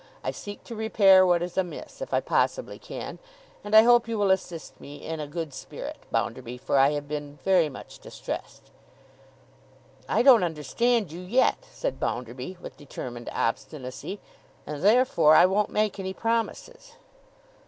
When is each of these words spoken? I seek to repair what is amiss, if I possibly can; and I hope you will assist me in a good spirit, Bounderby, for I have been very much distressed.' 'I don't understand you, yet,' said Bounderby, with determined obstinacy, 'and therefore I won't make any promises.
I 0.23 0.31
seek 0.31 0.63
to 0.63 0.73
repair 0.75 1.27
what 1.27 1.43
is 1.43 1.59
amiss, 1.59 2.01
if 2.01 2.11
I 2.11 2.21
possibly 2.21 2.79
can; 2.79 3.19
and 3.63 3.75
I 3.75 3.83
hope 3.83 4.07
you 4.07 4.17
will 4.17 4.31
assist 4.31 4.81
me 4.81 4.95
in 5.05 5.19
a 5.19 5.27
good 5.27 5.53
spirit, 5.53 5.99
Bounderby, 6.09 6.57
for 6.57 6.79
I 6.79 6.93
have 6.93 7.07
been 7.07 7.37
very 7.45 7.69
much 7.69 7.99
distressed.' 7.99 8.71
'I 10.09 10.23
don't 10.23 10.43
understand 10.43 11.11
you, 11.11 11.21
yet,' 11.21 11.67
said 11.71 11.99
Bounderby, 11.99 12.57
with 12.59 12.77
determined 12.77 13.29
obstinacy, 13.31 14.19
'and 14.65 14.81
therefore 14.81 15.35
I 15.35 15.45
won't 15.45 15.69
make 15.69 15.99
any 15.99 16.15
promises. 16.15 16.93